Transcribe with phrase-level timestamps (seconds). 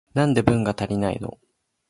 [0.15, 1.37] なんで文が足りないの？